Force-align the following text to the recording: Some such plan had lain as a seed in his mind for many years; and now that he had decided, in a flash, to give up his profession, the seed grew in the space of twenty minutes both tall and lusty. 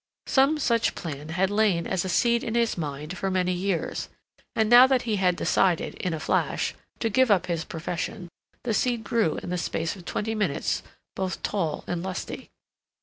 Some 0.25 0.57
such 0.57 0.95
plan 0.95 1.29
had 1.29 1.51
lain 1.51 1.85
as 1.85 2.03
a 2.03 2.09
seed 2.09 2.43
in 2.43 2.55
his 2.55 2.75
mind 2.75 3.19
for 3.19 3.29
many 3.29 3.53
years; 3.53 4.09
and 4.55 4.67
now 4.67 4.87
that 4.87 5.03
he 5.03 5.17
had 5.17 5.35
decided, 5.35 5.93
in 5.93 6.11
a 6.11 6.19
flash, 6.19 6.73
to 6.97 7.07
give 7.07 7.29
up 7.29 7.45
his 7.45 7.63
profession, 7.63 8.27
the 8.63 8.73
seed 8.73 9.03
grew 9.03 9.37
in 9.43 9.51
the 9.51 9.59
space 9.59 9.95
of 9.95 10.03
twenty 10.05 10.33
minutes 10.33 10.81
both 11.15 11.43
tall 11.43 11.83
and 11.85 12.01
lusty. 12.01 12.49